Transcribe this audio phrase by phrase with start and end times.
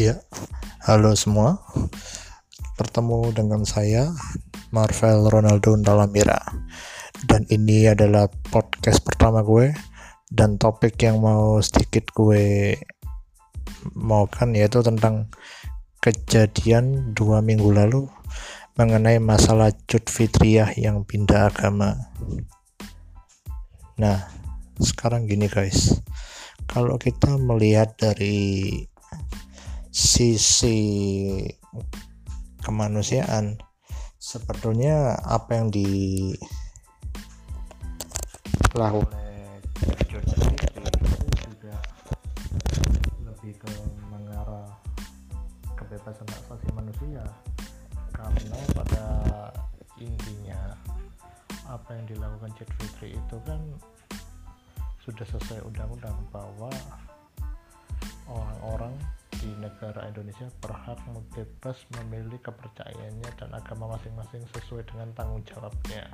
[0.00, 0.16] Ya,
[0.88, 1.60] halo semua.
[2.80, 4.08] Bertemu dengan saya
[4.72, 6.40] Marvel Ronaldo Dalamira.
[7.28, 9.76] Dan ini adalah podcast pertama gue
[10.32, 12.80] dan topik yang mau sedikit gue
[13.92, 15.28] mau kan yaitu tentang
[16.00, 18.08] kejadian dua minggu lalu
[18.80, 22.08] mengenai masalah Cut Fitriah yang pindah agama.
[24.00, 24.32] Nah,
[24.80, 26.00] sekarang gini guys,
[26.64, 28.88] kalau kita melihat dari
[29.90, 30.78] sisi
[32.62, 33.58] kemanusiaan.
[34.20, 36.40] Sebetulnya apa yang dilakukan
[39.10, 39.58] oleh
[40.06, 40.70] George itu
[41.50, 41.74] juga
[43.26, 43.70] lebih ke
[44.12, 44.70] mengarah
[45.74, 47.24] kebebasan hak asasi manusia.
[48.14, 49.06] Karena pada
[49.98, 50.76] intinya
[51.66, 53.58] apa yang dilakukan Jet Fitri itu kan
[55.00, 56.68] sudah sesuai undang-undang bahwa
[58.28, 58.94] orang-orang
[59.40, 61.00] di negara Indonesia berhak
[61.32, 66.04] bebas memilih kepercayaannya dan agama masing-masing sesuai dengan tanggung jawabnya.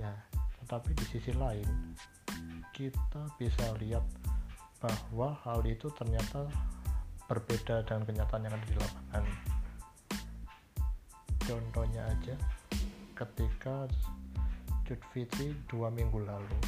[0.00, 0.16] Ya,
[0.64, 1.68] tetapi di sisi lain
[2.72, 4.08] kita bisa lihat
[4.80, 6.48] bahwa hal itu ternyata
[7.28, 9.24] berbeda dengan kenyataan yang ada di lapangan.
[11.44, 12.34] Contohnya aja,
[13.12, 13.84] ketika
[14.88, 16.58] Jud Fitri dua minggu lalu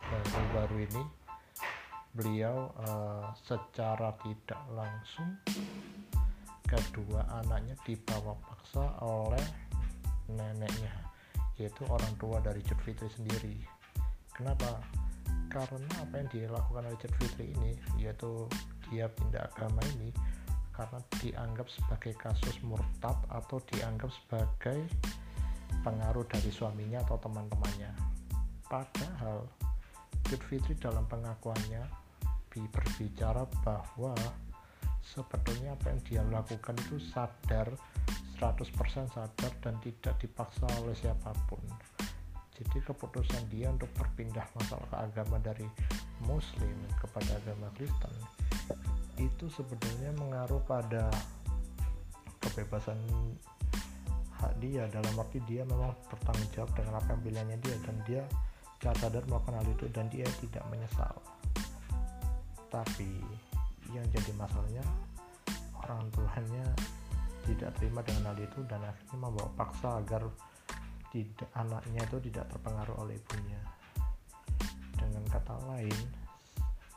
[0.00, 1.23] baru-baru ini
[2.14, 5.34] beliau uh, secara tidak langsung
[6.62, 9.42] kedua anaknya dibawa paksa oleh
[10.30, 10.94] neneknya
[11.58, 13.54] yaitu orang tua dari Cut Fitri sendiri.
[14.34, 14.82] Kenapa?
[15.50, 18.46] Karena apa yang dilakukan oleh Cut Fitri ini yaitu
[18.90, 20.10] dia pindah agama ini
[20.74, 24.82] karena dianggap sebagai kasus murtad atau dianggap sebagai
[25.86, 27.94] pengaruh dari suaminya atau teman-temannya.
[28.66, 29.46] Padahal
[30.26, 32.03] Cut Fitri dalam pengakuannya
[32.70, 34.14] berbicara bahwa
[35.02, 37.68] sebetulnya apa yang dia lakukan itu sadar
[38.38, 41.62] 100% sadar dan tidak dipaksa oleh siapa pun.
[42.54, 45.66] Jadi keputusan dia untuk berpindah masalah agama dari
[46.22, 48.14] muslim kepada agama Kristen
[49.18, 51.10] itu sebenarnya mengaruh pada
[52.42, 52.98] kebebasan
[54.38, 54.86] hak dia.
[54.90, 58.22] Dalam arti dia memang bertanggung jawab dengan apa yang pilihannya dia dan dia
[58.84, 61.16] sadar melakukan hal itu dan dia tidak menyesal
[62.74, 63.22] tapi
[63.94, 64.82] yang jadi masalahnya
[65.78, 66.66] orang tuanya
[67.46, 70.26] tidak terima dengan hal itu dan akhirnya membawa paksa agar
[71.14, 73.62] tidak anaknya itu tidak terpengaruh oleh ibunya.
[74.98, 75.98] Dengan kata lain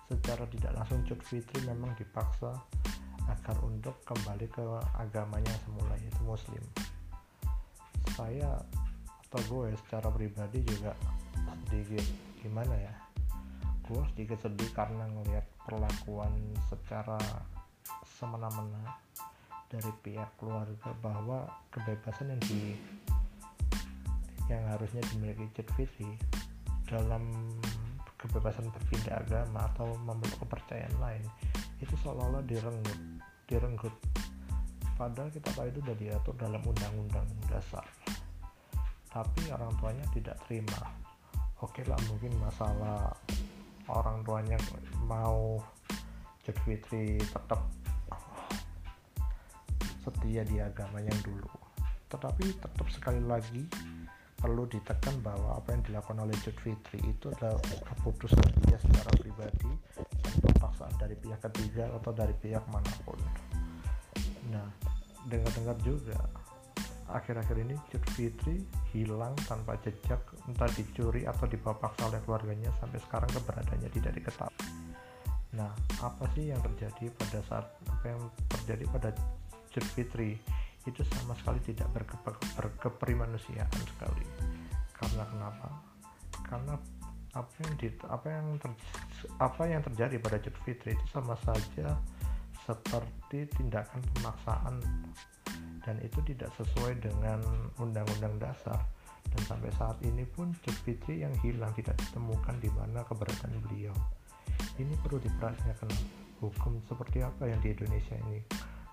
[0.10, 2.58] secara tidak langsung Cut Fitri memang dipaksa
[3.28, 4.64] agar untuk kembali ke
[4.98, 6.64] agamanya semula yaitu muslim.
[8.16, 8.58] Saya
[9.28, 10.96] atau gue secara pribadi juga
[11.68, 12.08] sedikit
[12.40, 12.94] gimana ya?
[13.84, 16.32] Gue sedikit sedih karena ngelihat perlakuan
[16.72, 17.20] secara
[18.08, 18.96] semena-mena
[19.68, 21.44] dari pihak keluarga bahwa
[21.76, 22.80] kebebasan yang di
[24.48, 26.16] yang harusnya dimiliki Cut Fitri
[26.88, 27.28] dalam
[28.16, 31.28] kebebasan berpindah agama atau memeluk kepercayaan lain
[31.84, 33.00] itu seolah-olah direnggut
[33.48, 33.92] direnggut.
[34.98, 37.86] Padahal kita tahu itu sudah diatur dalam undang-undang dasar.
[39.08, 40.96] Tapi orang tuanya tidak terima.
[41.62, 43.14] Oke lah mungkin masalah
[43.92, 44.58] orang tuanya
[45.08, 45.60] mau
[46.44, 47.68] Cut Fitri tetap
[50.08, 51.52] setia di agama yang dulu.
[52.08, 53.68] Tetapi tetap sekali lagi
[54.38, 59.72] perlu ditekan bahwa apa yang dilakukan oleh Cut Fitri itu adalah keputusan dia secara pribadi
[60.24, 63.20] tanpa paksaan dari pihak ketiga atau dari pihak mana pun.
[64.48, 64.68] Nah
[65.28, 66.16] dengar-dengar juga
[67.08, 68.60] akhir-akhir ini Cut Fitri
[68.92, 74.68] hilang tanpa jejak entah dicuri atau dibawa oleh keluarganya sampai sekarang keberadaannya tidak diketahui.
[75.56, 75.72] Nah
[76.04, 79.10] apa sih yang terjadi pada saat apa yang terjadi pada
[79.72, 80.36] Cut Fitri?
[80.88, 82.16] Itu sama sekali tidak berke,
[83.92, 84.24] sekali.
[84.96, 85.68] Karena kenapa?
[86.48, 86.74] Karena
[87.36, 88.72] apa yang di, apa yang ter,
[89.38, 91.96] apa yang terjadi pada Cut Fitri itu sama saja
[92.68, 94.76] seperti tindakan pemaksaan
[95.88, 97.40] dan itu tidak sesuai dengan
[97.80, 98.84] undang-undang dasar.
[99.32, 100.52] Dan sampai saat ini pun
[100.84, 103.96] Fitri yang hilang tidak ditemukan di mana keberadaan beliau.
[104.76, 105.88] Ini perlu diperhatikan.
[106.38, 108.46] Hukum seperti apa yang di Indonesia ini?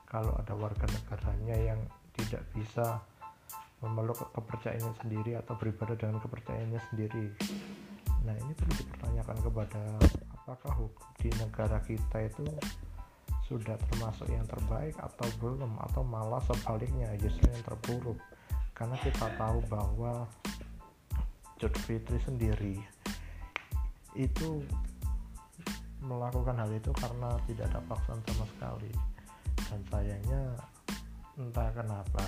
[0.09, 1.81] Kalau ada warga negaranya yang
[2.17, 3.05] tidak bisa
[3.85, 7.27] memeluk kepercayaannya sendiri atau beribadah dengan kepercayaannya sendiri.
[8.25, 9.83] Nah ini perlu dipertanyakan kepada
[10.33, 12.49] apakah hukum di negara kita itu
[13.45, 18.17] sudah termasuk yang terbaik atau belum atau malah sebaliknya justru yang terburuk.
[18.73, 20.27] Karena kita tahu bahwa
[21.61, 22.77] Cut Fitri sendiri
[24.19, 24.65] itu
[26.03, 28.91] melakukan hal itu karena tidak ada paksaan sama sekali.
[29.71, 30.43] Dan sayangnya
[31.39, 32.27] entah kenapa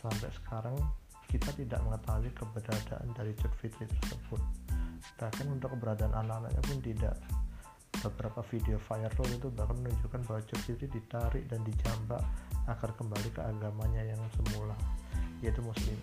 [0.00, 0.76] sampai sekarang
[1.26, 4.40] kita tidak mengetahui keberadaan dari Cut Fitri tersebut.
[5.18, 7.14] Bahkan untuk keberadaan anak-anaknya pun tidak
[8.06, 12.22] beberapa video viral itu bahkan menunjukkan bahwa Cut Fitri ditarik dan dijambak
[12.70, 14.74] agar kembali ke agamanya yang semula
[15.42, 15.98] yaitu muslim.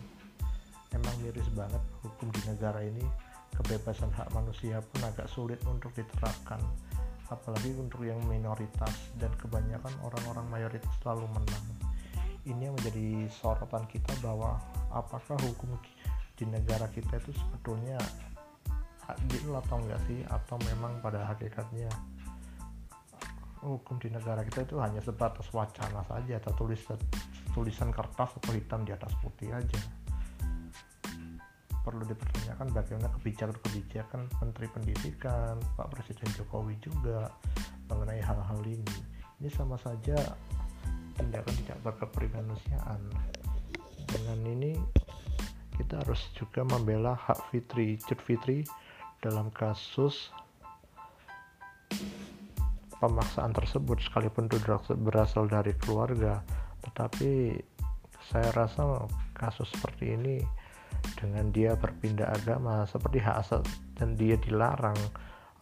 [0.93, 3.01] Emang miris banget hukum di negara ini
[3.53, 6.61] kebebasan hak manusia pun agak sulit untuk diterapkan
[7.31, 11.65] apalagi untuk yang minoritas dan kebanyakan orang-orang mayoritas selalu menang.
[12.43, 14.59] Ini yang menjadi sorotan kita bahwa
[14.91, 15.73] apakah hukum
[16.35, 17.97] di negara kita itu sebetulnya
[19.09, 21.89] adil atau enggak sih atau memang pada hakikatnya
[23.63, 26.99] hukum di negara kita itu hanya sebatas wacana saja atau tulisan
[27.55, 29.79] tulisan kertas atau hitam di atas putih aja
[31.83, 37.27] perlu dipertanyakan bagaimana kebijakan-kebijakan Menteri Pendidikan, Pak Presiden Jokowi juga
[37.91, 38.87] mengenai hal-hal ini.
[39.43, 40.15] Ini sama saja
[41.19, 43.01] tindakan tidak berkepribadian.
[44.07, 44.79] Dengan ini
[45.75, 48.63] kita harus juga membela hak fitri, cut fitri
[49.23, 50.35] dalam kasus
[52.99, 54.59] pemaksaan tersebut sekalipun itu
[54.99, 56.43] berasal dari keluarga
[56.83, 57.55] tetapi
[58.27, 60.43] saya rasa kasus seperti ini
[61.15, 63.61] dengan dia berpindah agama seperti hak asal
[63.95, 64.95] dan dia dilarang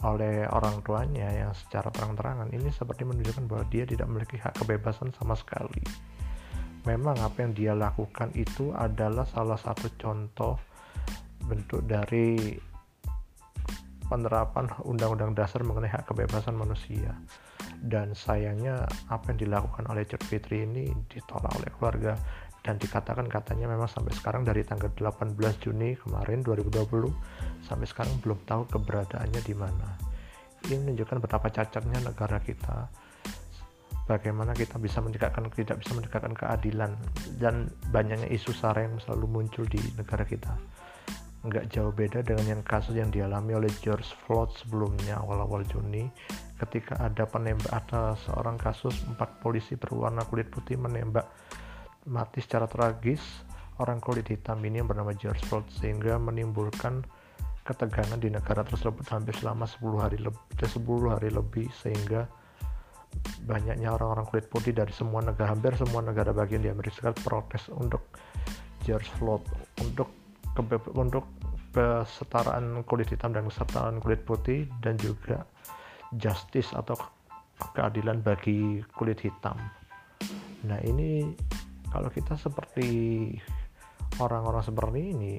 [0.02, 5.14] oleh orang tuanya yang secara terang-terangan ini seperti menunjukkan bahwa dia tidak memiliki hak kebebasan
[5.14, 5.82] sama sekali.
[6.90, 10.58] Memang apa yang dia lakukan itu adalah salah satu contoh
[11.46, 12.58] bentuk dari
[14.12, 17.16] penerapan undang-undang dasar mengenai hak kebebasan manusia.
[17.80, 22.20] Dan sayangnya apa yang dilakukan oleh Cut Fitri ini ditolak oleh keluarga
[22.62, 27.10] dan dikatakan katanya memang sampai sekarang dari tanggal 18 Juni kemarin 2020
[27.66, 29.90] sampai sekarang belum tahu keberadaannya di mana.
[30.68, 32.86] Ini menunjukkan betapa cacatnya negara kita.
[34.06, 36.94] Bagaimana kita bisa menegakkan tidak bisa menegakkan keadilan
[37.42, 40.54] dan banyaknya isu sara yang selalu muncul di negara kita.
[41.42, 46.06] Nggak jauh beda dengan yang kasus yang dialami oleh George Floyd sebelumnya awal-awal Juni
[46.62, 51.26] ketika ada penembak ada seorang kasus empat polisi berwarna kulit putih menembak
[52.06, 53.22] mati secara tragis
[53.82, 57.02] orang kulit hitam ini yang bernama George Floyd sehingga menimbulkan
[57.66, 60.78] ketegangan di negara tersebut hampir selama 10 hari lebih 10
[61.10, 62.30] hari lebih sehingga
[63.46, 67.64] banyaknya orang-orang kulit putih dari semua negara hampir semua negara bagian di Amerika Serikat protes
[67.74, 68.06] untuk
[68.86, 69.42] George Floyd
[69.82, 70.21] untuk
[70.96, 71.26] untuk
[71.72, 75.48] kesetaraan kulit hitam dan kesetaraan kulit putih dan juga
[76.20, 77.00] justice atau
[77.72, 79.56] keadilan bagi kulit hitam.
[80.68, 81.32] Nah, ini
[81.90, 83.32] kalau kita seperti
[84.20, 85.34] orang-orang seperti ini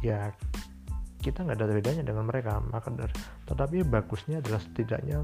[0.00, 0.32] ya
[1.22, 2.58] kita nggak ada bedanya dengan mereka.
[2.58, 2.90] Maka
[3.46, 5.22] tetapi bagusnya adalah setidaknya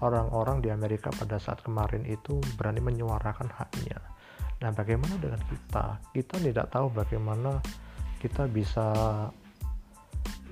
[0.00, 4.00] orang-orang di Amerika pada saat kemarin itu berani menyuarakan haknya.
[4.58, 6.00] Nah bagaimana dengan kita?
[6.16, 7.60] Kita tidak tahu bagaimana
[8.18, 8.86] kita bisa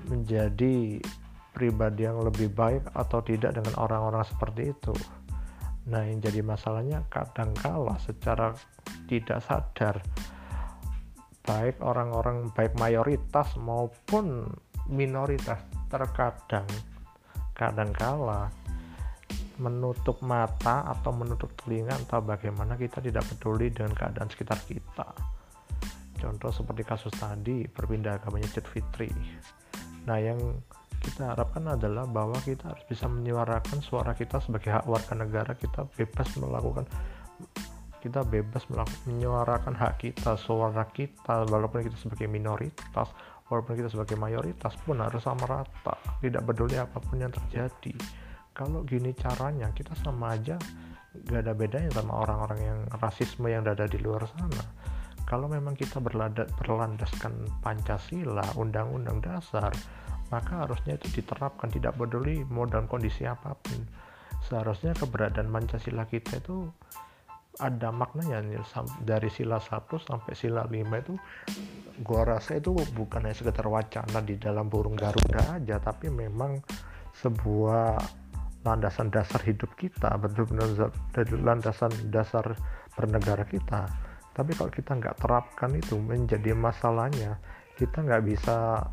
[0.07, 1.03] menjadi
[1.51, 4.95] pribadi yang lebih baik atau tidak dengan orang-orang seperti itu
[5.87, 8.51] Nah, yang jadi masalahnya kadangkala secara
[9.07, 10.03] tidak sadar
[11.47, 14.51] baik orang-orang baik mayoritas maupun
[14.91, 16.67] minoritas terkadang
[17.55, 18.51] kadangkala
[19.63, 25.07] menutup mata atau menutup telinga atau bagaimana kita tidak peduli dengan keadaan sekitar kita.
[26.27, 29.07] Contoh seperti kasus tadi berpindah agamanya Cid Fitri.
[30.11, 30.59] Nah, yang
[30.99, 35.55] kita harapkan adalah bahwa kita harus bisa menyuarakan suara kita sebagai hak warga negara.
[35.55, 36.91] Kita bebas melakukan
[37.97, 43.11] kita bebas melakukan, menyuarakan hak kita suara kita walaupun kita sebagai minoritas
[43.51, 45.95] walaupun kita sebagai mayoritas pun harus sama rata.
[46.23, 47.95] Tidak peduli apa pun yang terjadi.
[48.55, 50.55] Kalau gini caranya kita sama aja
[51.27, 54.63] gak ada bedanya sama orang-orang yang rasisme yang ada di luar sana
[55.27, 59.75] kalau memang kita berlandaskan Pancasila, Undang-Undang Dasar,
[60.31, 63.83] maka harusnya itu diterapkan tidak peduli mau dalam kondisi apa pun.
[64.47, 66.71] Seharusnya keberadaan Pancasila kita itu
[67.59, 68.45] ada maknanya
[69.03, 71.15] dari sila 1 sampai sila 5 itu
[72.05, 76.61] gua rasa itu bukan hanya sekedar wacana di dalam burung garuda aja tapi memang
[77.17, 77.97] sebuah
[78.69, 80.93] landasan dasar hidup kita benar-benar
[81.33, 82.45] landasan dasar
[82.93, 83.89] bernegara kita
[84.37, 87.41] tapi kalau kita nggak terapkan itu menjadi masalahnya
[87.81, 88.85] kita nggak bisa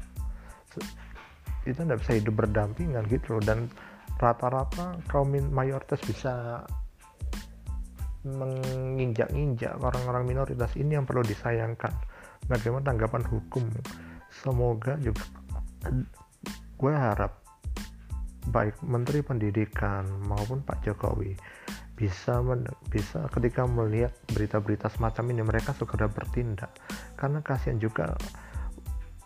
[1.64, 3.44] itu tidak bisa hidup berdampingan gitu loh.
[3.44, 3.72] Dan
[4.20, 6.64] rata-rata kaum mayoritas bisa
[8.24, 10.72] menginjak-injak orang-orang minoritas.
[10.80, 11.92] Ini yang perlu disayangkan.
[12.48, 13.64] Bagaimana tanggapan hukum?
[14.32, 15.24] Semoga juga
[16.80, 17.40] gue harap
[18.52, 21.32] baik Menteri Pendidikan maupun Pak Jokowi
[22.04, 22.44] bisa
[22.92, 26.68] bisa ketika melihat berita-berita semacam ini mereka segera bertindak.
[27.16, 28.12] Karena kasihan juga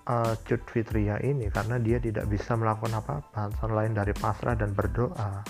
[0.06, 5.42] uh, Cut Fitria ini karena dia tidak bisa melakukan apa-apa selain dari pasrah dan berdoa.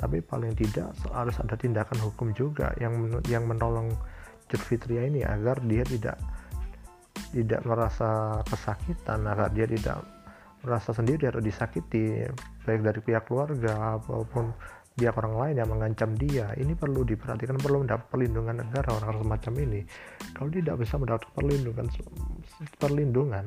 [0.00, 3.92] Tapi paling tidak harus ada tindakan hukum juga yang yang menolong
[4.48, 6.16] Cut Fitria ini agar dia tidak
[7.36, 10.00] tidak merasa kesakitan agar dia tidak
[10.64, 12.24] merasa sendiri atau disakiti
[12.64, 14.48] baik dari pihak keluarga maupun
[14.94, 16.54] pihak orang lain yang mengancam dia.
[16.54, 19.80] Ini perlu diperhatikan perlu mendapat perlindungan negara orang-orang semacam ini.
[20.32, 21.86] Kalau tidak bisa mendapat perlindungan
[22.78, 23.46] perlindungan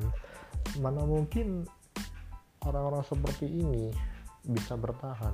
[0.84, 1.64] mana mungkin
[2.68, 3.88] orang-orang seperti ini
[4.44, 5.32] bisa bertahan?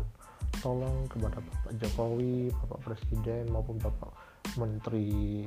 [0.62, 4.14] Tolong kepada Bapak Jokowi, Bapak Presiden maupun Bapak
[4.54, 5.42] Menteri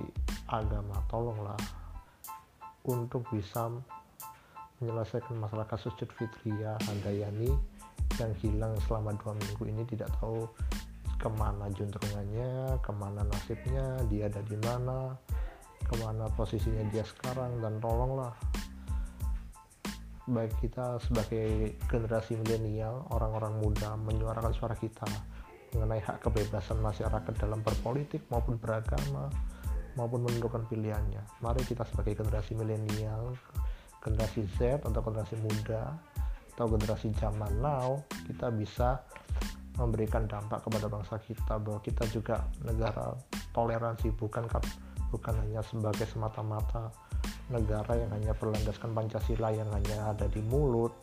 [0.52, 1.56] Agama tolonglah
[2.84, 3.72] untuk bisa
[4.84, 7.77] menyelesaikan masalah kasus Cut Fitria Handayani
[8.20, 10.46] yang hilang selama dua minggu ini tidak tahu
[11.18, 15.18] ke mana juntrungannya, ke mana nasibnya, dia ada di mana,
[15.82, 18.34] ke mana posisinya dia sekarang dan tolonglah
[20.28, 25.08] baik kita sebagai generasi milenial, orang-orang muda menyuarakan suara kita
[25.72, 29.32] mengenai hak kebebasan masyarakat dalam berpolitik maupun beragama
[29.96, 31.24] maupun menentukan pilihannya.
[31.40, 33.34] Mari kita sebagai generasi milenial
[34.08, 35.98] generasi Z atau generasi muda
[36.58, 38.98] atau generasi zaman now kita bisa
[39.78, 43.14] memberikan dampak kepada bangsa kita bahwa kita juga negara
[43.54, 44.50] toleransi bukan
[45.14, 46.90] bukan hanya sebagai semata-mata
[47.54, 50.98] negara yang hanya berlandaskan Pancasila yang hanya ada di mulut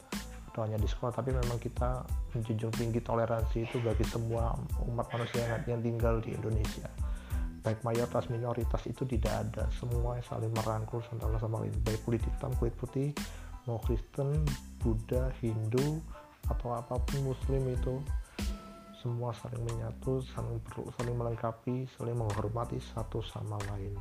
[0.50, 2.02] atau hanya di sekolah tapi memang kita
[2.34, 4.58] menjunjung tinggi toleransi itu bagi semua
[4.90, 6.90] umat manusia yang tinggal di Indonesia.
[7.62, 9.70] Baik mayoritas minoritas itu tidak ada.
[9.72, 13.14] Semua saling merangkul sama lain baik kulit hitam kulit putih
[13.64, 14.44] mau Kristen
[14.80, 16.00] Buddha Hindu
[16.48, 18.00] atau apa pun Muslim itu
[19.00, 23.96] semua saling menyatu saling perlu saling melengkapi saling menghormati satu sama lain.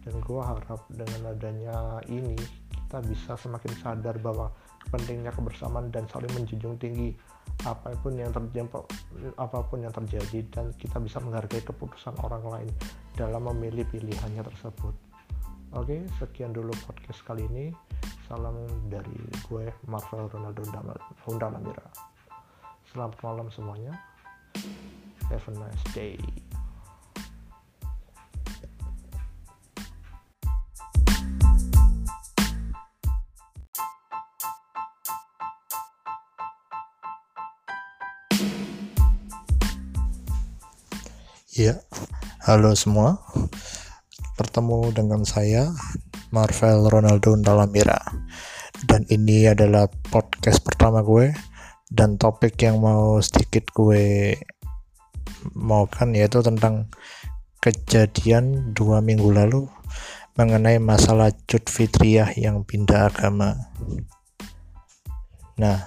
[0.00, 2.34] Dan gue harap dengan adanya ini
[2.72, 4.50] kita bisa semakin sadar bahwa
[4.90, 7.14] pentingnya kebersamaan dan saling menjunjung tinggi
[7.68, 8.66] apa pun yang terjadi
[9.36, 12.72] apa pun yang terjadi dan kita bisa menghargai keputusan orang lain
[13.14, 15.09] dalam memilih pilihannya tersebut
[15.74, 17.70] oke sekian dulu podcast kali ini.
[18.30, 19.18] Salam dari
[19.50, 20.62] gue Marvel Ronaldo
[21.26, 21.90] Undamira
[22.90, 23.94] selamat malam semuanya.
[25.30, 26.18] Have a nice day.
[41.54, 41.78] Ya,
[42.46, 43.22] halo semua.
[44.40, 45.68] Bertemu dengan saya
[46.32, 48.00] Marvel Ronaldo Dalamira.
[48.88, 51.28] Dan ini adalah podcast pertama gue
[51.92, 54.32] dan topik yang mau sedikit gue
[55.52, 56.88] maukan yaitu tentang
[57.60, 59.68] kejadian dua minggu lalu
[60.40, 63.68] mengenai masalah Cut Fitriah yang pindah agama.
[65.60, 65.84] Nah,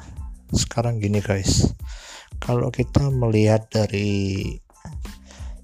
[0.54, 1.74] sekarang gini guys,
[2.38, 4.46] kalau kita melihat dari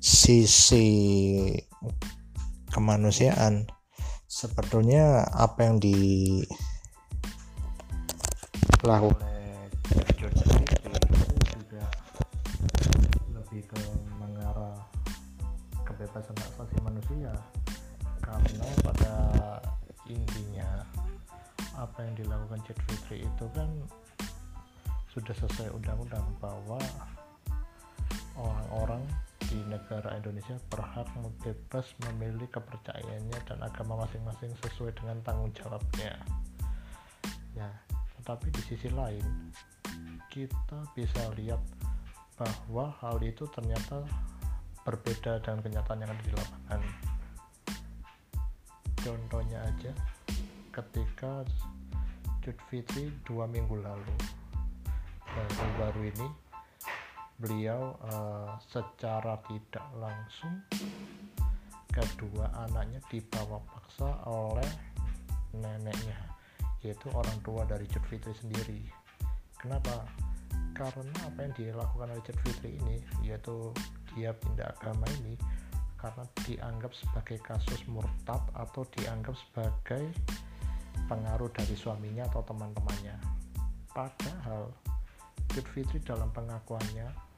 [0.02, 0.90] sisi
[2.74, 3.68] kemanusiaan.
[4.30, 6.86] Sebetulnya apa yang dilakukan
[9.18, 9.66] oleh
[10.16, 10.86] George itu
[11.50, 11.82] juga
[13.34, 13.82] lebih ke
[14.22, 14.78] mengarah
[15.82, 17.34] kebebasan hak asasi manusia.
[18.22, 19.16] Karena pada
[20.06, 20.86] intinya
[21.74, 23.70] apa yang dilakukan Jet Fitri itu kan
[25.10, 26.78] sudah sesuai undang-undang bahwa
[28.38, 29.02] orang-orang
[29.50, 31.10] di negara Indonesia berhak
[31.42, 36.22] bebas memilih kepercayaannya dan agama masing-masing sesuai dengan tanggung jawabnya.
[37.58, 37.74] Ya,
[38.22, 39.26] tetapi di sisi lain
[40.30, 41.58] kita bisa lihat
[42.38, 44.06] bahwa hal itu ternyata
[44.86, 46.82] berbeda dengan kenyataan yang ada di lapangan.
[49.02, 49.92] Contohnya aja,
[50.70, 51.42] ketika
[52.46, 54.16] Cut Fitri dua minggu lalu,
[55.26, 56.49] baru-baru ini
[57.40, 60.60] beliau uh, secara tidak langsung
[61.88, 64.68] kedua anaknya dibawa paksa oleh
[65.56, 66.20] neneknya
[66.84, 68.80] yaitu orang tua dari Cut Fitri sendiri.
[69.60, 70.08] Kenapa?
[70.72, 73.72] Karena apa yang dilakukan oleh Cut Fitri ini yaitu
[74.16, 75.36] dia pindah agama ini
[76.00, 80.08] karena dianggap sebagai kasus murtad atau dianggap sebagai
[81.12, 83.16] pengaruh dari suaminya atau teman-temannya.
[83.92, 84.72] Padahal
[85.52, 87.29] Cut Fitri dalam pengakuannya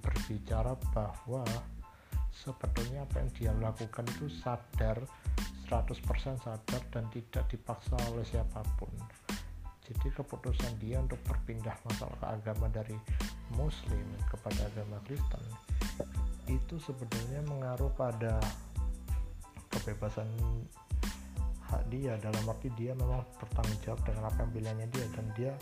[0.00, 1.44] berbicara bahwa
[2.32, 4.98] sebetulnya apa yang dia lakukan itu sadar
[5.68, 8.90] 100% sadar dan tidak dipaksa oleh siapa pun.
[9.84, 12.96] Jadi keputusan dia untuk berpindah masalah agama dari
[13.52, 15.44] muslim kepada agama Kristen
[16.48, 18.40] itu sebenarnya mengaruh pada
[19.72, 20.28] kebebasan
[21.68, 22.16] hak dia.
[22.20, 25.52] Dalam arti dia memang bertanggung jawab dengan apa yang pilihannya dia dan dia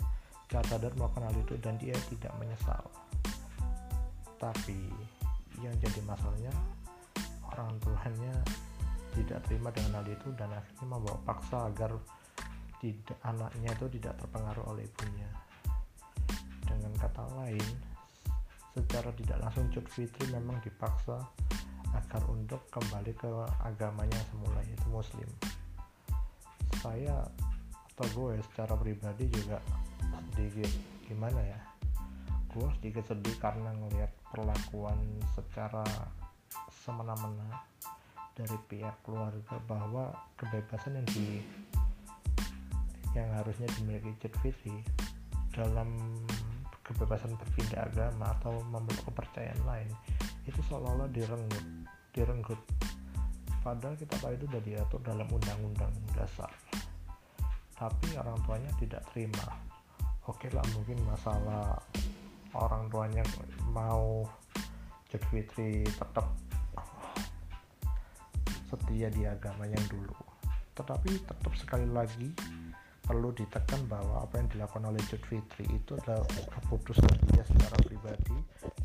[0.53, 2.85] sadar melakukan hal itu dan dia tidak menyesal
[4.43, 4.91] tapi
[5.63, 6.51] yang jadi masalahnya
[7.47, 8.35] orang tuanya
[9.15, 11.95] tidak terima dengan hal itu dan akhirnya membawa paksa agar
[12.83, 15.29] tidak anaknya itu tidak terpengaruh oleh ibunya.
[16.67, 17.67] Dengan kata lain
[18.75, 21.23] secara tidak langsung Cut Fitri memang dipaksa
[21.93, 23.29] agar untuk kembali ke
[23.63, 25.29] agamanya semula yaitu muslim.
[26.83, 27.23] Saya
[27.93, 29.61] atau gue secara pribadi juga
[30.33, 30.73] sedikit
[31.05, 31.59] gimana ya?
[32.49, 34.97] Gue sedikit sedih karena ngelihat perlakuan
[35.37, 35.85] secara
[36.73, 37.61] semena-mena
[38.33, 40.09] dari pihak keluarga bahwa
[40.41, 41.45] kebebasan yang di
[43.13, 44.81] yang harusnya dimiliki Cut Fitri
[45.53, 45.93] dalam
[46.81, 49.93] kebebasan berpindah agama atau memeluk kepercayaan lain
[50.49, 51.65] itu seolah-olah direnggut
[52.13, 52.57] direnggut.
[53.61, 56.51] Padahal kita tahu itu sudah diatur dalam undang-undang dasar.
[57.73, 59.45] Tapi orang tuanya tidak terima.
[60.27, 61.79] Oke lah mungkin masalah
[62.57, 63.23] orang tuanya
[63.73, 64.25] mau
[65.09, 66.33] Cut Fitri tetap
[68.69, 70.17] setia di agama yang dulu
[70.73, 72.33] tetapi tetap sekali lagi
[73.03, 78.37] perlu ditekan bahwa apa yang dilakukan oleh Jud Fitri itu adalah keputusan dia secara pribadi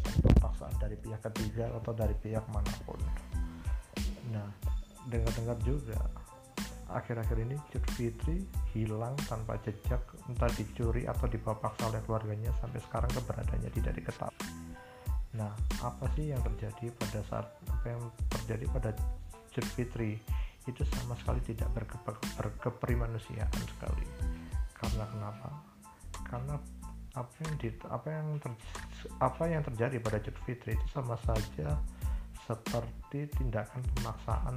[0.02, 2.98] tanpa paksaan dari pihak ketiga atau dari pihak mana pun.
[4.34, 4.50] Nah,
[5.06, 6.02] dengar-dengar juga
[6.88, 12.80] akhir-akhir ini Jud Fitri hilang tanpa jejak entah dicuri atau dibawa paksa oleh keluarganya sampai
[12.88, 14.48] sekarang keberadaannya tidak diketahui.
[15.36, 15.52] Nah,
[15.84, 18.02] apa sih yang terjadi pada saat apa yang
[18.32, 18.90] terjadi pada
[19.52, 20.16] Jud Fitri?
[20.68, 21.96] itu sama sekali tidak berke
[23.64, 24.04] sekali
[24.76, 25.48] karena kenapa
[26.28, 26.54] karena
[27.16, 28.52] apa yang di, apa yang ter,
[29.18, 31.80] apa yang terjadi pada Cut Fitri itu sama saja
[32.44, 34.56] seperti tindakan pemaksaan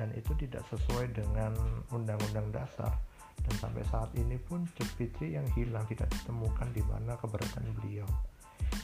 [0.00, 1.52] dan itu tidak sesuai dengan
[1.92, 2.88] undang-undang dasar.
[3.36, 8.08] Dan sampai saat ini pun Cut Fitri yang hilang tidak ditemukan di mana keberadaan beliau.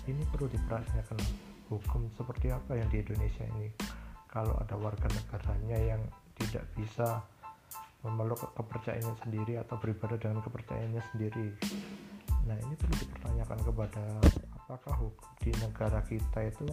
[0.05, 1.17] Ini perlu diperhatikan.
[1.67, 3.73] Hukum seperti apa yang di Indonesia ini?
[4.31, 6.03] Kalau ada warga negaranya yang
[6.37, 7.25] tidak bisa
[8.07, 11.49] memeluk kepercayaannya sendiri atau beribadah dengan kepercayaannya sendiri.
[12.47, 14.05] Nah ini perlu dipertanyakan kepada
[14.63, 16.71] apakah hukum di negara kita itu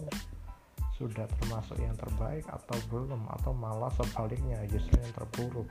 [0.94, 5.66] sudah termasuk yang terbaik atau belum atau malah sebaliknya justru yang terburuk.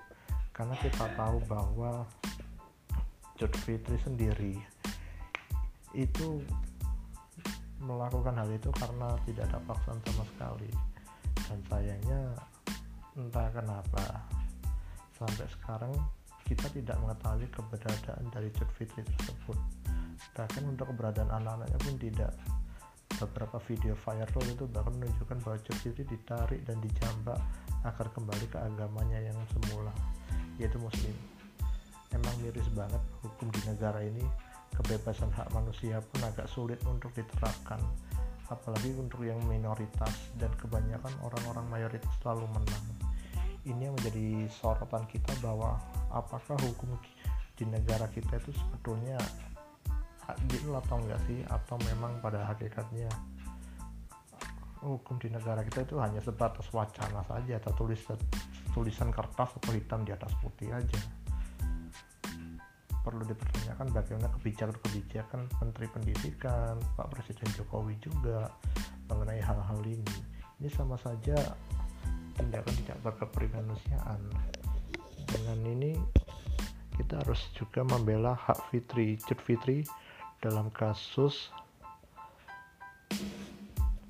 [0.51, 2.03] Karena kita tahu bahwa
[3.39, 4.55] Jod Fitri sendiri
[5.95, 6.43] itu
[7.81, 10.69] melakukan hal itu karena tidak ada paksaan sama sekali.
[11.49, 12.21] Dan sayangnya
[13.15, 14.05] entah kenapa
[15.17, 15.93] sampai sekarang
[16.43, 19.57] kita tidak mengetahui keberadaan dari Cut Fitri tersebut.
[20.35, 22.31] Bahkan untuk keberadaan anak-anaknya pun tidak
[23.21, 27.37] beberapa video viral itu bahkan menunjukkan bahwa Cut Fitri ditarik dan dijambak
[27.83, 29.93] agar kembali ke agamanya yang semula
[30.57, 31.15] yaitu muslim.
[32.13, 34.21] Emang miris banget hukum di negara ini
[34.73, 37.81] kebebasan hak manusia pun agak sulit untuk diterapkan
[38.51, 42.85] apalagi untuk yang minoritas dan kebanyakan orang-orang mayoritas selalu menang.
[43.63, 45.79] Ini yang menjadi sorotan kita bahwa
[46.11, 46.93] apakah hukum
[47.55, 49.15] di negara kita itu sebetulnya
[50.29, 53.09] adil atau enggak sih atau memang pada hakikatnya
[54.83, 58.19] hukum di negara kita itu hanya sebatas wacana saja atau tulisan
[58.75, 60.99] tulisan kertas atau hitam di atas putih aja
[63.03, 68.47] perlu dipertanyakan bagaimana kebijakan-kebijakan Menteri Pendidikan, Pak Presiden Jokowi juga
[69.11, 70.17] mengenai hal-hal ini.
[70.63, 71.35] Ini sama saja
[72.39, 74.19] tindakan tidak berkepribadian.
[75.27, 75.99] Dengan ini
[76.95, 79.83] kita harus juga membela hak fitri, cut fitri
[80.43, 81.47] dalam kasus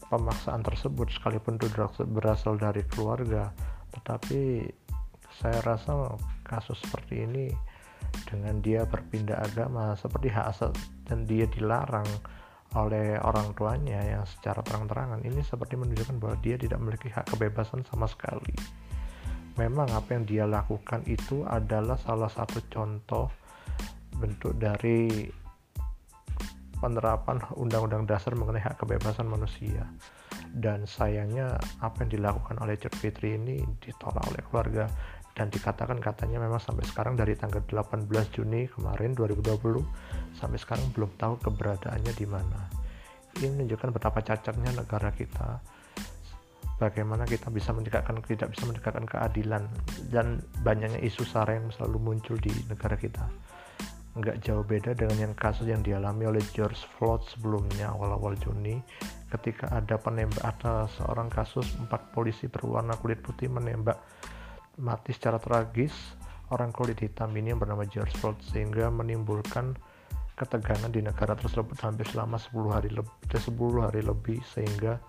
[0.09, 1.69] pemaksaan tersebut sekalipun itu
[2.09, 3.53] berasal dari keluarga
[3.93, 4.65] tetapi
[5.37, 7.45] saya rasa kasus seperti ini
[8.25, 10.73] dengan dia berpindah agama seperti hak asal
[11.05, 12.05] dan dia dilarang
[12.73, 17.85] oleh orang tuanya yang secara terang-terangan ini seperti menunjukkan bahwa dia tidak memiliki hak kebebasan
[17.85, 18.53] sama sekali.
[19.61, 23.29] Memang apa yang dia lakukan itu adalah salah satu contoh
[24.17, 25.29] bentuk dari
[26.83, 29.87] penerapan undang-undang dasar mengenai hak kebebasan manusia.
[30.51, 34.91] Dan sayangnya apa yang dilakukan oleh Cut Fitri ini ditolak oleh keluarga
[35.33, 39.81] dan dikatakan katanya memang sampai sekarang dari tanggal 18 Juni kemarin 2020
[40.37, 42.59] sampai sekarang belum tahu keberadaannya di mana.
[43.39, 45.57] Ini menunjukkan betapa cacatnya negara kita.
[46.77, 49.65] Bagaimana kita bisa menegakkan tidak bisa menegakkan keadilan
[50.13, 53.25] dan banyaknya isu sara yang selalu muncul di negara kita.
[54.13, 58.77] Nggak jauh beda dengan yang kasus yang dialami oleh George Floyd sebelumnya awal-awal Juni
[59.33, 63.97] ketika ada penembak ada seorang kasus empat polisi berwarna kulit putih menembak
[64.77, 65.93] mati secara tragis
[66.53, 69.73] orang kulit hitam ini yang bernama George Floyd sehingga menimbulkan
[70.37, 73.49] ketegangan di negara tersebut hampir selama 10 hari lebih 10
[73.81, 75.01] hari lebih sehingga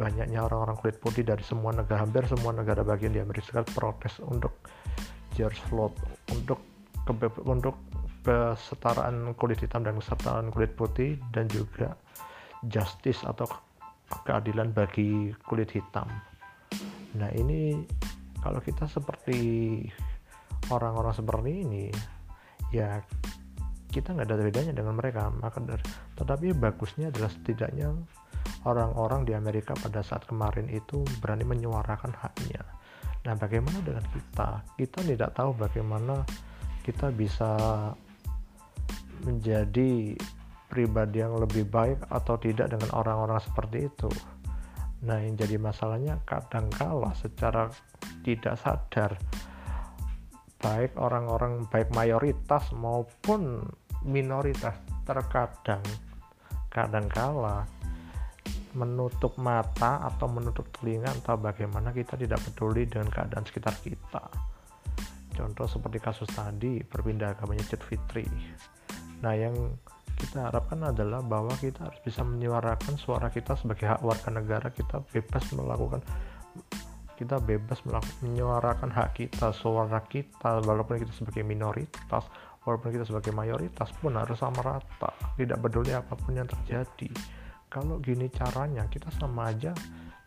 [0.00, 4.16] banyaknya orang-orang kulit putih dari semua negara hampir semua negara bagian di Amerika Serikat protes
[4.24, 4.64] untuk
[5.36, 5.92] George Floyd
[6.32, 6.71] untuk
[7.46, 7.74] untuk
[8.22, 11.98] kesetaraan kulit hitam dan kesetaraan kulit putih dan juga
[12.70, 13.50] justice atau
[14.22, 16.06] keadilan bagi kulit hitam.
[17.18, 17.82] Nah ini
[18.38, 19.82] kalau kita seperti
[20.70, 21.84] orang-orang seperti ini
[22.70, 23.02] ya
[23.92, 25.28] kita nggak ada bedanya dengan mereka.
[25.28, 25.60] Maka
[26.16, 27.92] tetapi bagusnya adalah setidaknya
[28.64, 32.62] orang-orang di Amerika pada saat kemarin itu berani menyuarakan haknya.
[33.22, 34.64] Nah bagaimana dengan kita?
[34.78, 36.24] Kita tidak tahu bagaimana
[36.82, 37.50] kita bisa
[39.22, 40.18] menjadi
[40.66, 44.10] pribadi yang lebih baik atau tidak dengan orang-orang seperti itu.
[45.02, 47.70] Nah, yang jadi masalahnya kadangkala secara
[48.22, 49.18] tidak sadar
[50.62, 53.66] baik orang-orang baik mayoritas maupun
[54.06, 55.82] minoritas terkadang
[56.70, 57.66] kadangkala
[58.78, 64.51] menutup mata atau menutup telinga atau bagaimana kita tidak peduli dengan keadaan sekitar kita
[65.32, 68.28] contoh seperti kasus tadi berpindah agamanya Cid Fitri.
[69.24, 69.54] Nah yang
[70.16, 74.68] kita harapkan adalah bahwa kita harus bisa menyuarakan suara kita sebagai hak warga negara.
[74.70, 76.04] Kita bebas melakukan
[77.22, 82.26] kita bebas melakukan, menyuarakan hak kita suara kita walaupun kita sebagai minoritas
[82.66, 87.10] walaupun kita sebagai mayoritas pun harus sama rata tidak peduli apa pun yang terjadi.
[87.70, 89.72] Kalau gini caranya kita sama aja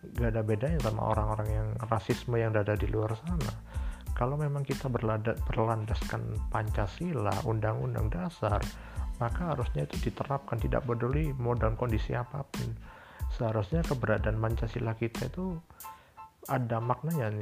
[0.06, 3.52] gak ada bedanya sama orang-orang yang rasisme yang ada di luar sana
[4.16, 8.64] kalau memang kita berlandaskan Pancasila, Undang-Undang Dasar,
[9.20, 12.72] maka harusnya itu diterapkan tidak peduli mau dalam kondisi apa pun.
[13.36, 15.60] Seharusnya keberadaan Pancasila kita itu
[16.48, 17.34] ada maknanya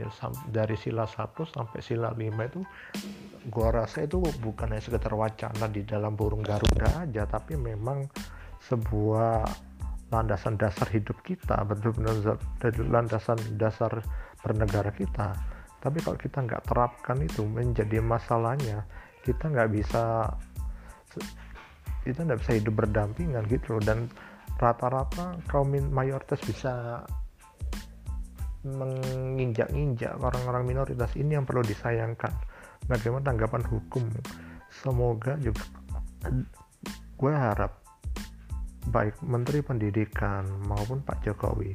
[0.49, 2.61] dari sila 1 sampai sila 5 itu
[3.51, 8.07] gua rasa itu bukan hanya sekedar wacana di dalam burung garuda aja tapi memang
[8.63, 9.43] sebuah
[10.07, 12.39] landasan dasar hidup kita betul-betul
[12.87, 13.91] landasan dasar
[14.39, 15.35] bernegara kita
[15.83, 18.87] tapi kalau kita nggak terapkan itu menjadi masalahnya
[19.27, 20.31] kita nggak bisa
[22.03, 23.83] kita nggak bisa hidup berdampingan gitu loh.
[23.83, 24.11] Dan
[24.59, 27.03] rata-rata kaum mayoritas bisa
[28.63, 31.11] menginjak-injak orang-orang minoritas.
[31.19, 32.31] Ini yang perlu disayangkan.
[32.87, 34.03] Bagaimana tanggapan hukum?
[34.71, 35.63] Semoga juga
[37.19, 37.79] gue harap
[38.91, 41.71] baik Menteri Pendidikan maupun Pak Jokowi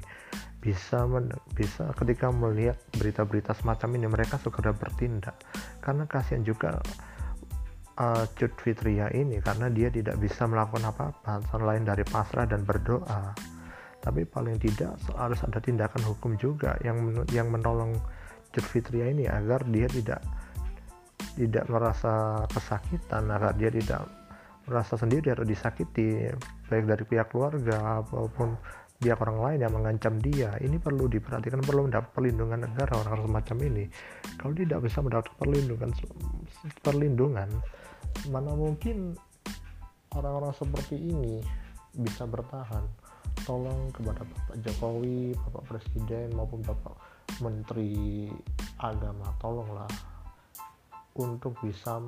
[0.58, 5.38] bisa men, bisa ketika melihat berita-berita semacam ini mereka segera bertindak.
[5.78, 6.82] Karena kasihan juga
[7.98, 13.34] uh, Cut Fitria ini karena dia tidak bisa melakukan apa-apa selain dari pasrah dan berdoa.
[13.98, 17.94] Tapi paling tidak harus ada tindakan hukum juga yang yang menolong
[18.50, 20.22] Cut Fitria ini agar dia tidak
[21.38, 24.10] tidak merasa kesakitan agar dia tidak
[24.66, 26.28] merasa sendiri atau disakiti
[26.68, 28.58] baik dari pihak keluarga maupun
[28.98, 30.50] pihak orang lain yang mengancam dia.
[30.58, 33.84] Ini perlu diperhatikan perlu mendapat perlindungan negara orang-orang semacam ini.
[34.34, 35.90] Kalau tidak bisa mendapat perlindungan
[36.82, 37.48] perlindungan
[38.34, 39.14] mana mungkin
[40.18, 41.38] orang-orang seperti ini
[41.94, 42.82] bisa bertahan?
[43.46, 46.98] Tolong kepada Bapak Jokowi, Bapak Presiden maupun Bapak
[47.38, 48.26] Menteri
[48.82, 49.86] Agama tolonglah
[51.14, 52.02] untuk bisa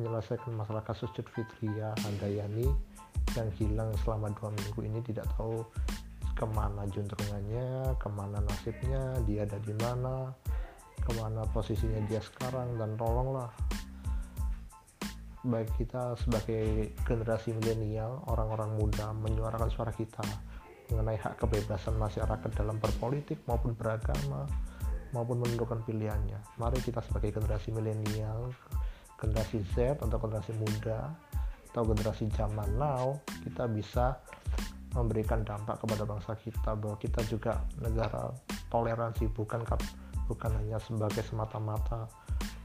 [0.00, 2.93] menyelesaikan masalah kasus Cut Fitria Handayani
[3.34, 5.64] yang hilang selama dua minggu ini tidak tahu
[6.34, 10.34] ke mana juntrungannya, ke mana nasibnya, dia ada di mana,
[10.98, 13.50] ke mana posisinya dia sekarang dan tolonglah
[15.44, 20.24] baik kita sebagai generasi milenial, orang-orang muda menyuarakan suara kita
[20.88, 24.48] mengenai hak kebebasan masyarakat dalam berpolitik maupun beragama
[25.12, 26.40] maupun menentukan pilihannya.
[26.56, 28.50] Mari kita sebagai generasi milenial,
[29.20, 31.12] generasi Z atau generasi muda
[31.74, 34.14] atau generasi zaman now kita bisa
[34.94, 38.30] memberikan dampak kepada bangsa kita bahwa kita juga negara
[38.70, 39.66] toleransi bukan
[40.30, 42.06] bukan hanya sebagai semata-mata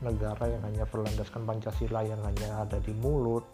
[0.05, 3.49] negara yang hanya berlandaskan Pancasila yang hanya ada di mulut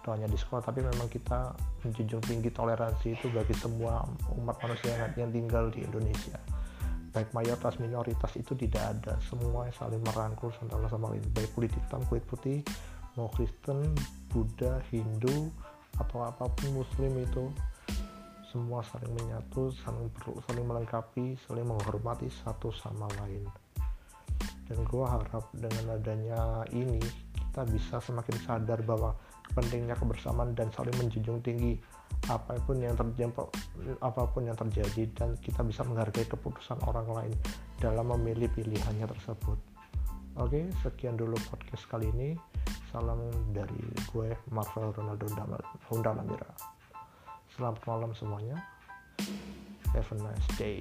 [0.00, 1.52] atau hanya di sekolah tapi memang kita
[1.84, 4.08] menjunjung tinggi toleransi itu bagi semua
[4.40, 6.40] umat manusia yang tinggal di Indonesia.
[7.12, 9.14] Baik mayoritas minoritas itu tidak ada.
[9.22, 12.64] Semua saling merangkul sama lain baik kulit hitam kulit putih
[13.14, 13.94] mau Kristen,
[14.30, 15.50] Buddha, Hindu
[15.98, 17.50] atau apa pun Muslim itu
[18.50, 23.42] semua saling menyatu, saling perlu, saling melengkapi, saling menghormati satu sama lain.
[24.70, 27.02] Dan gue harap dengan adanya ini
[27.54, 29.14] kita bisa semakin sadar bahwa
[29.54, 31.78] pentingnya kebersamaan dan saling menjunjung tinggi
[32.26, 33.30] apa pun yang terjadi
[34.00, 37.36] apa pun yang terjadi dan kita bisa menghargai keputusan orang lain
[37.78, 39.58] dalam memilih pilihannya tersebut
[40.40, 42.32] oke sekian dulu podcast kali ini
[42.94, 43.18] salam
[43.50, 45.26] dari gue Marvel Ronaldo
[45.90, 46.46] Honda Namira
[47.58, 48.62] selamat malam semuanya.
[49.90, 50.78] Have a nice day